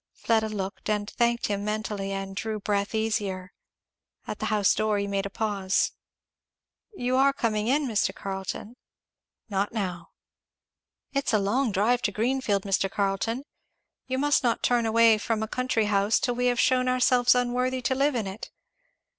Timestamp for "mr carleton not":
7.87-9.73